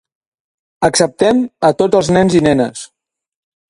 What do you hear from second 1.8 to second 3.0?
tots els nens i nenes.